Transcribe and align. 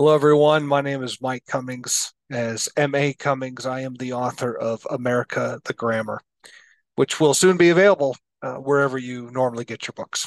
Hello, 0.00 0.14
everyone. 0.14 0.66
My 0.66 0.80
name 0.80 1.02
is 1.02 1.20
Mike 1.20 1.44
Cummings. 1.44 2.14
As 2.30 2.70
M.A. 2.74 3.12
Cummings, 3.12 3.66
I 3.66 3.80
am 3.80 3.96
the 3.96 4.14
author 4.14 4.56
of 4.56 4.86
America 4.88 5.60
the 5.66 5.74
Grammar, 5.74 6.22
which 6.94 7.20
will 7.20 7.34
soon 7.34 7.58
be 7.58 7.68
available 7.68 8.16
uh, 8.40 8.54
wherever 8.54 8.96
you 8.96 9.30
normally 9.30 9.66
get 9.66 9.86
your 9.86 9.92
books. 9.94 10.26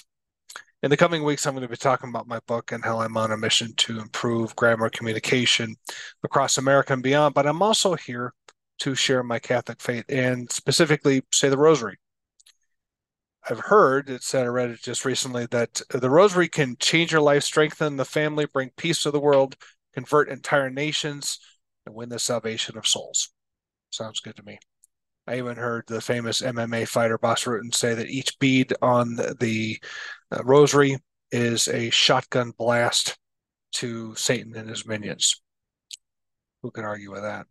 In 0.83 0.91
the 0.91 0.96
coming 0.96 1.23
weeks, 1.23 1.47
I'm 1.47 1.55
going 1.55 1.63
to 1.63 1.67
be 1.67 1.75
talking 1.75 2.12
about 2.12 2.28
my 2.28 2.39
book 2.46 2.71
and 2.71 2.86
how 2.86 2.99
I'm 2.99 3.17
on 3.17 3.31
a 3.31 3.38
mission 3.38 3.73
to 3.77 3.99
improve 3.99 4.55
grammar 4.55 4.91
communication 4.91 5.75
across 6.23 6.59
America 6.59 6.93
and 6.93 7.01
beyond. 7.01 7.33
But 7.33 7.47
I'm 7.47 7.63
also 7.63 7.95
here 7.95 8.31
to 8.81 8.93
share 8.93 9.23
my 9.23 9.39
Catholic 9.39 9.81
faith 9.81 10.05
and 10.07 10.51
specifically 10.51 11.23
say 11.31 11.49
the 11.49 11.57
Rosary. 11.57 11.97
I've 13.50 13.60
heard, 13.60 14.10
it 14.10 14.23
said, 14.23 14.46
I 14.46 14.48
read 14.48 14.70
it 14.70 14.82
just 14.82 15.04
recently, 15.04 15.48
that 15.48 15.82
the 15.89 16.10
rosary 16.10 16.48
can 16.48 16.78
change 16.80 17.12
your 17.12 17.21
life, 17.21 17.43
strengthen 17.43 17.98
the 17.98 18.05
family, 18.05 18.46
bring 18.46 18.71
peace 18.78 19.04
to 19.04 19.11
the 19.11 19.20
world, 19.20 19.56
convert 19.93 20.29
entire 20.29 20.70
nations, 20.70 21.39
and 21.86 21.93
win 21.93 22.10
the 22.10 22.20
salvation 22.20 22.78
of 22.78 22.87
souls. 22.87 23.29
Sounds 23.92 24.21
good 24.21 24.37
to 24.37 24.43
me. 24.43 24.60
I 25.28 25.37
even 25.37 25.57
heard 25.57 25.86
the 25.87 26.01
famous 26.01 26.42
MMA 26.42 26.87
fighter 26.87 27.18
Bas 27.18 27.43
Rutten 27.43 27.74
say 27.74 27.93
that 27.93 28.10
each 28.10 28.37
bead 28.39 28.74
on 28.82 29.15
the 29.39 29.78
uh, 30.32 30.43
rosary 30.43 30.98
is 31.32 31.68
a 31.68 31.89
shotgun 31.89 32.52
blast 32.58 33.17
to 33.73 34.16
Satan 34.16 34.56
and 34.56 34.70
his 34.70 34.86
minions. 34.86 35.42
Who 36.62 36.72
can 36.72 36.86
argue 36.86 37.12
with 37.12 37.23
that? 37.23 37.45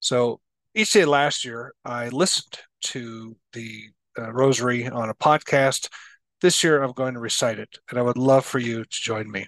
So 0.00 0.40
each 0.74 0.92
day 0.92 1.04
last 1.04 1.44
year, 1.44 1.74
I 1.84 2.08
listened 2.08 2.58
to 2.86 3.36
the 3.52 3.90
uh, 4.18 4.32
rosary 4.32 4.88
on 4.88 5.10
a 5.10 5.14
podcast. 5.14 5.88
This 6.40 6.62
year, 6.62 6.82
I'm 6.82 6.92
going 6.92 7.14
to 7.14 7.20
recite 7.20 7.58
it, 7.58 7.78
and 7.88 7.98
I 7.98 8.02
would 8.02 8.18
love 8.18 8.44
for 8.44 8.58
you 8.58 8.84
to 8.84 8.88
join 8.90 9.30
me. 9.30 9.46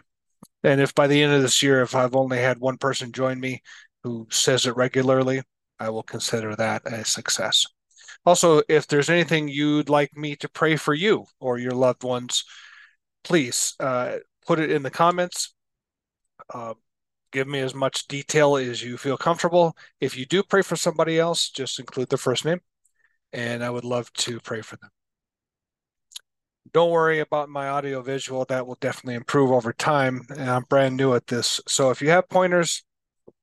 And 0.63 0.81
if 0.81 0.95
by 0.95 1.07
the 1.07 1.23
end 1.23 1.33
of 1.33 1.43
this 1.43 1.63
year, 1.63 1.83
if 1.83 1.95
I've 1.95 2.17
only 2.17 2.39
had 2.39 2.59
one 2.59 2.79
person 2.79 3.13
join 3.13 3.39
me 3.39 3.63
who 4.03 4.27
says 4.31 4.67
it 4.67 4.77
regularly, 4.77 5.43
I 5.79 5.91
will 5.91 6.03
consider 6.03 6.57
that 6.57 6.87
a 6.87 7.05
success. 7.05 7.67
Also, 8.25 8.63
if 8.69 8.87
there's 8.87 9.11
anything 9.11 9.49
you'd 9.49 9.89
like 9.89 10.17
me 10.17 10.37
to 10.37 10.49
pray 10.49 10.77
for 10.77 10.95
you 10.95 11.27
or 11.39 11.59
your 11.59 11.73
loved 11.73 12.03
ones, 12.03 12.45
please 13.23 13.75
uh, 13.79 14.17
put 14.47 14.59
it 14.59 14.71
in 14.71 14.83
the 14.83 14.91
comments. 14.91 15.55
Uh, 16.53 16.75
give 17.33 17.47
me 17.47 17.61
as 17.61 17.75
much 17.75 18.09
detail 18.09 18.57
as 18.57 18.83
you 18.83 18.97
feel 18.97 19.17
comfortable. 19.17 19.77
If 20.01 20.17
you 20.17 20.27
do 20.27 20.43
pray 20.43 20.63
for 20.63 20.77
somebody 20.77 21.19
else, 21.19 21.51
just 21.51 21.79
include 21.79 22.09
the 22.09 22.17
first 22.17 22.45
name 22.45 22.61
and 23.37 23.63
I 23.63 23.69
would 23.69 23.85
love 23.85 24.11
to 24.15 24.41
pray 24.41 24.63
for 24.63 24.77
them. 24.77 24.89
Don't 26.73 26.91
worry 26.91 27.21
about 27.21 27.49
my 27.49 27.69
audio 27.69 28.03
visual, 28.03 28.45
that 28.47 28.67
will 28.67 28.79
definitely 28.81 29.15
improve 29.15 29.53
over 29.53 29.73
time. 29.73 30.23
And 30.31 30.51
I'm 30.51 30.65
brand 30.65 30.97
new 30.97 31.15
at 31.15 31.27
this. 31.29 31.61
So 31.69 31.91
if 31.91 32.03
you 32.03 32.09
have 32.11 32.29
pointers, 32.29 32.83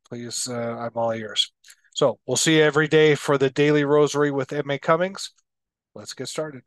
please, 0.09 0.49
uh, 0.49 0.77
I'm 0.77 0.91
all 0.95 1.11
ears. 1.11 1.53
So 1.93 2.19
we'll 2.25 2.37
see 2.37 2.57
you 2.57 2.63
every 2.63 2.87
day 2.87 3.15
for 3.15 3.37
the 3.37 3.51
daily 3.51 3.85
rosary 3.85 4.31
with 4.31 4.51
M.A. 4.51 4.79
Cummings. 4.79 5.31
Let's 5.93 6.13
get 6.13 6.27
started. 6.27 6.63